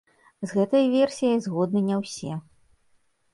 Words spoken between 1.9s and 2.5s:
не ўсе.